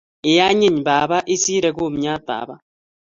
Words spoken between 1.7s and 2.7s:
kumyat baba.